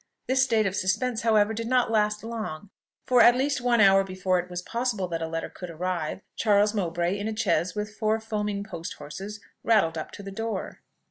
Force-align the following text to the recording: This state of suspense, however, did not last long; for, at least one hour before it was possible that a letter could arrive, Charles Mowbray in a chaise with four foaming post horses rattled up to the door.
This 0.25 0.43
state 0.43 0.65
of 0.65 0.75
suspense, 0.75 1.21
however, 1.21 1.53
did 1.53 1.67
not 1.67 1.91
last 1.91 2.23
long; 2.23 2.71
for, 3.05 3.21
at 3.21 3.35
least 3.35 3.61
one 3.61 3.79
hour 3.79 4.03
before 4.03 4.39
it 4.39 4.49
was 4.49 4.63
possible 4.63 5.07
that 5.09 5.21
a 5.21 5.27
letter 5.27 5.47
could 5.47 5.69
arrive, 5.69 6.21
Charles 6.35 6.73
Mowbray 6.73 7.15
in 7.19 7.27
a 7.27 7.37
chaise 7.37 7.75
with 7.75 7.93
four 7.95 8.19
foaming 8.19 8.63
post 8.63 8.93
horses 8.93 9.39
rattled 9.63 9.99
up 9.99 10.09
to 10.13 10.23
the 10.23 10.31
door. 10.31 10.81